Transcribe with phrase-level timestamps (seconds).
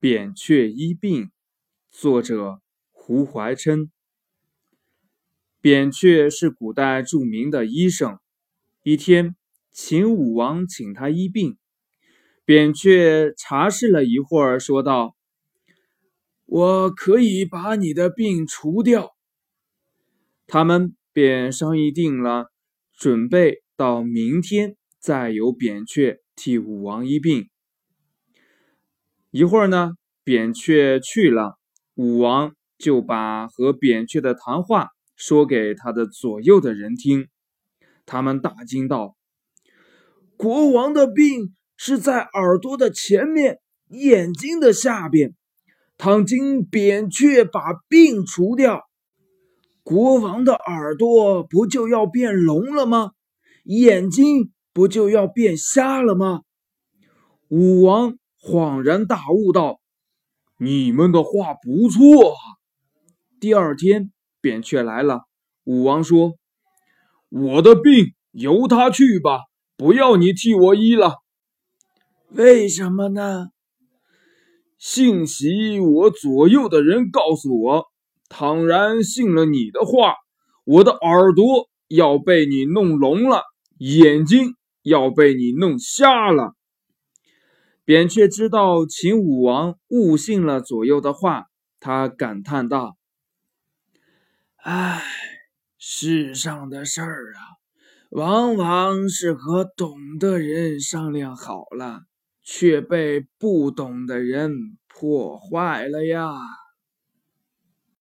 [0.00, 1.30] 扁鹊医病，
[1.90, 3.90] 作者胡怀琛。
[5.60, 8.18] 扁鹊是古代著名的医生。
[8.82, 9.36] 一天，
[9.70, 11.58] 秦武王请他医病，
[12.46, 15.18] 扁鹊查视了一会儿，说道
[16.46, 19.14] ：“我可以把你的病除掉。”
[20.48, 22.50] 他们便商议定了，
[22.96, 27.50] 准备到明天再由扁鹊替武王医病。
[29.32, 29.92] 一会儿呢，
[30.24, 31.56] 扁鹊去了，
[31.94, 37.28] 武王就把和扁鹊的谈话说给他的左右的人听。
[38.06, 39.14] 他们大惊道
[40.36, 43.60] ：“国王的病是在耳朵的前面，
[43.90, 45.36] 眼睛的下边。
[45.96, 48.82] 倘经扁鹊把病除掉，
[49.84, 53.12] 国王的耳朵不就要变聋了吗？
[53.62, 56.40] 眼睛不就要变瞎了吗？”
[57.46, 58.16] 武王。
[58.42, 59.80] 恍然大悟道
[60.58, 62.34] ：“你们的话不错。”
[63.38, 65.22] 第二天，扁鹊来了。
[65.64, 66.34] 武王说
[67.28, 69.40] ：“我的病由他去吧，
[69.76, 71.16] 不要你替我医了。”
[72.32, 73.48] 为什么呢？
[74.78, 77.86] 信喜我左右的人告诉我，
[78.30, 80.14] 倘然信了你的话，
[80.64, 83.42] 我的耳朵要被你弄聋了，
[83.78, 86.54] 眼睛要被你弄瞎了。
[87.84, 91.46] 扁鹊知道秦武王误信了左右的话，
[91.80, 92.96] 他感叹道
[94.62, 95.02] ：“唉，
[95.78, 97.40] 世上的事儿啊，
[98.10, 102.02] 往往是和懂的人商量好了，
[102.42, 106.30] 却被不懂的人破坏了呀。”